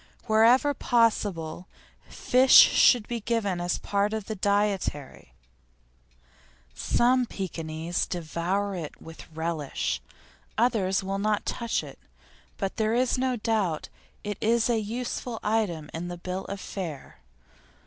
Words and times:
Wherever 0.25 0.73
possible, 0.73 1.67
fish 2.09 2.55
should 2.55 3.07
be 3.07 3.19
given 3.19 3.61
as 3.61 3.77
part 3.77 4.13
of 4.13 4.25
the 4.25 4.33
dietary; 4.33 5.31
some 6.73 7.27
Pekinese 7.27 8.07
devour 8.07 8.73
it 8.73 8.99
with 8.99 9.29
relish; 9.31 10.01
others 10.57 11.03
will 11.03 11.19
not 11.19 11.45
touch 11.45 11.83
it, 11.83 11.99
but 12.57 12.77
there 12.77 12.95
is 12.95 13.19
no 13.19 13.35
doubt 13.35 13.89
it 14.23 14.39
is 14.41 14.71
a 14.71 14.79
useful 14.79 15.39
item 15.43 15.87
in 15.93 16.07
the 16.07 16.17
bill 16.17 16.45
of 16.45 16.59
fare. 16.59 17.19